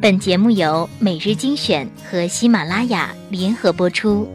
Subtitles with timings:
[0.00, 4.28] 本节目由每日精选和喜马拉雅联合播出。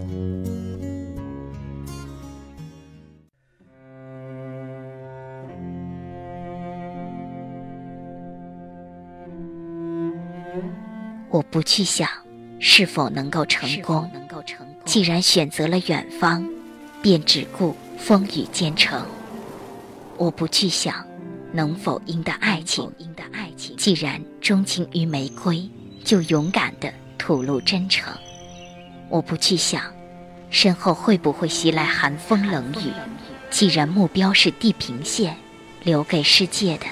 [11.30, 12.10] 我不去想
[12.60, 14.12] 是否能够成功，
[14.84, 16.46] 既然选择了远方，
[17.02, 19.02] 便只顾风雨兼程。
[20.18, 21.06] 我不去想
[21.54, 25.70] 能否赢得爱情，赢得爱情既然钟情于玫瑰，
[26.04, 28.12] 就勇敢的吐露真诚。
[29.08, 29.84] 我不去想
[30.50, 32.92] 身后会不会袭来寒风冷雨，
[33.52, 35.38] 既然目标是地平线，
[35.84, 36.86] 留给世界的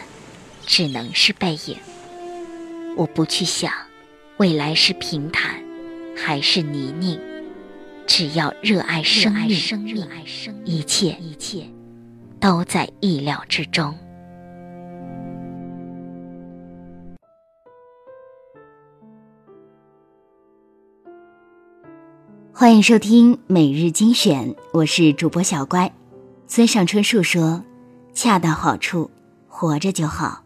[0.67, 1.75] 只能是背影。
[2.95, 3.73] 我不去想
[4.37, 5.59] 未来是平坦
[6.15, 7.19] 还是泥泞，
[8.05, 9.49] 只要热爱生命，
[10.65, 11.65] 一切一切
[12.39, 13.97] 都在意料之中。
[22.61, 25.91] 欢迎收听每日精选，我是主播小乖。
[26.45, 27.63] 村上春树说
[28.13, 29.09] ：“恰到好处，
[29.47, 30.43] 活着就好。”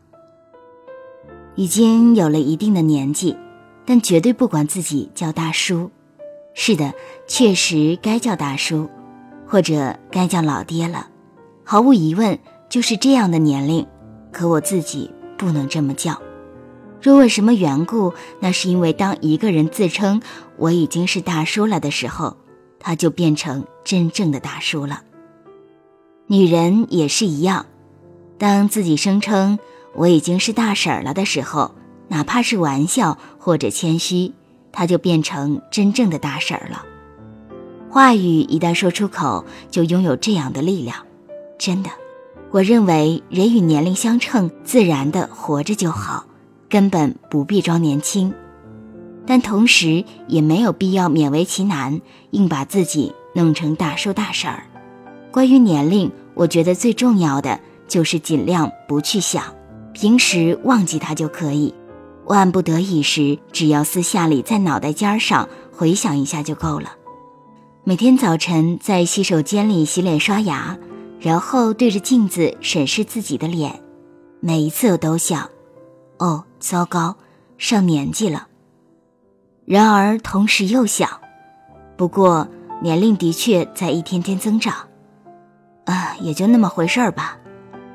[1.56, 3.36] 已经有了一定的年纪，
[3.86, 5.92] 但绝对不管自己叫大叔。
[6.54, 6.94] 是的，
[7.28, 8.90] 确实该叫大叔，
[9.46, 11.10] 或者该叫老爹了。
[11.66, 13.86] 毫无疑问，就是这样的年龄。
[14.32, 16.18] 可我自己不能这么叫。
[17.06, 20.24] 若问什么缘故，那是因为当一个人自称
[20.58, 22.36] 我已经是大叔了的时候，
[22.80, 25.04] 他就变成真正的大叔了。
[26.26, 27.68] 女人也是一样，
[28.40, 29.60] 当自己声称
[29.94, 31.76] 我已经是大婶儿了的时候，
[32.08, 34.34] 哪怕是玩笑或者谦虚，
[34.72, 36.84] 她就变成真正的大婶儿了。
[37.88, 40.98] 话语一旦说出口，就拥有这样的力量。
[41.60, 41.92] 真的，
[42.50, 46.26] 我认为人与年龄相称，自然的活着就好。
[46.70, 48.34] 根本不必装年轻，
[49.26, 54.64] 但同时也没有必要勉为其难，硬把自己弄成大叔大婶儿。
[55.32, 59.44] 关于年龄，我觉得最重要的就是尽量不去想，
[59.94, 61.74] 平时忘记它就可以。
[62.26, 66.90] 万不得已时，只要私下里在脑袋尖上回想一下就够了。
[67.84, 70.76] 每天早晨在洗手间里洗脸刷牙，
[71.20, 73.80] 然后对着镜子审视自己的脸，
[74.40, 75.48] 每一次我都想。
[76.18, 77.16] 哦，糟糕，
[77.60, 78.48] 上年纪了。
[79.66, 81.08] 然而同时又想，
[81.96, 82.48] 不过
[82.82, 84.74] 年龄的确在一天天增长，
[85.86, 87.38] 啊，也就那么回事儿吧。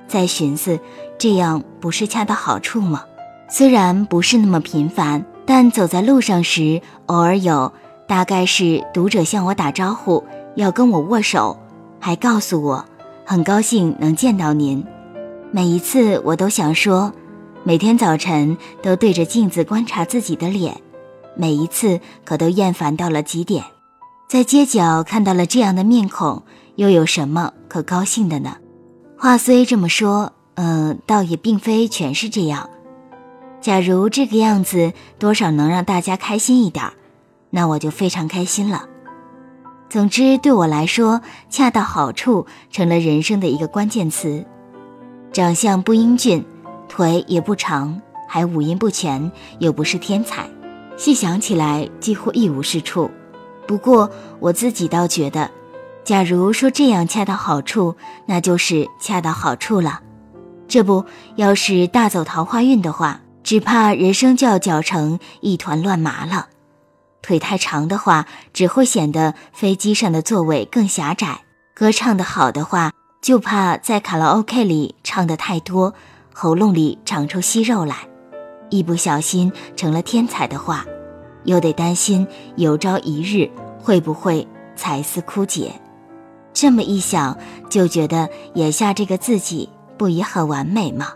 [0.07, 0.79] 再寻思，
[1.19, 3.05] 这样不是恰到好处吗？
[3.49, 7.73] 虽然不是那么频繁，但走在路上时，偶尔有，
[8.07, 11.59] 大概是读者向我打招呼，要跟我握手，
[11.99, 12.85] 还告诉我
[13.27, 14.87] 很高兴能见到您。
[15.51, 17.13] 每一次我都想说。
[17.63, 20.81] 每天早晨都对着镜子观察自己的脸，
[21.37, 23.63] 每一次可都厌烦到了极点。
[24.29, 26.43] 在街角看到了这样的面孔，
[26.77, 28.57] 又有什么可高兴的呢？
[29.19, 32.71] 话虽这么说，嗯，倒也并非全是这样。
[33.61, 36.87] 假如这个样子多少能让大家开心一点，
[37.51, 38.87] 那我就非常开心了。
[39.91, 44.47] 总之，对我来说，恰到好处成了人生的一个关键词。
[45.31, 46.43] 长相不英俊。
[46.91, 49.31] 腿也不长，还五音不全，
[49.61, 50.51] 又不是天才，
[50.97, 53.09] 细想起来几乎一无是处。
[53.67, 55.49] 不过我自己倒觉得，
[56.03, 57.97] 假如说这样恰到好处，
[58.27, 60.01] 那就是恰到好处了。
[60.67, 61.05] 这不
[61.37, 66.49] 要是大走桃花运的话，只怕人生就要搅成一团乱麻了。
[67.23, 71.43] 腿太长的话，只会显得飞机上的座位更狭窄；
[71.73, 72.93] 歌唱得好的话，
[73.23, 75.95] 就怕在卡拉 OK 里唱得太多。
[76.33, 77.97] 喉咙里长出息肉来，
[78.71, 80.85] 一不小心成了天才的话，
[81.45, 82.27] 又得担心
[82.57, 85.73] 有朝一日会不会才思枯竭。
[86.53, 87.37] 这么一想，
[87.69, 91.09] 就觉得眼下这个自己不也很完美吗？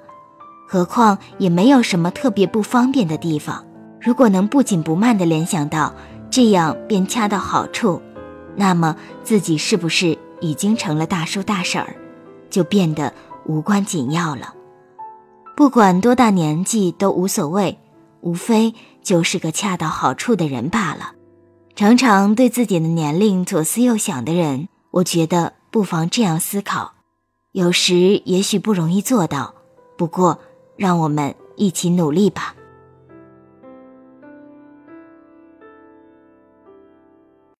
[0.68, 3.64] 何况也没有什么特别不方便的地方。
[4.00, 5.94] 如果能不紧不慢地联想到
[6.30, 8.00] 这样便恰到好处，
[8.54, 11.96] 那么自己是不是已经成了大叔大婶儿，
[12.50, 13.12] 就变得
[13.46, 14.54] 无关紧要了。
[15.56, 17.78] 不管多大年纪都无所谓，
[18.22, 21.12] 无非就是个恰到好处的人罢了。
[21.76, 26.94] 常常对自己的年龄左思右想的人，我觉得不妨这样思考。
[27.52, 29.54] 有时也许不容易做到，
[29.96, 30.38] 不过
[30.76, 32.54] 让我们一起努力吧。